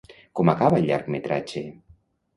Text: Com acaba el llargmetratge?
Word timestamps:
Com 0.39 0.51
acaba 0.53 0.79
el 0.81 0.87
llargmetratge? 0.87 1.63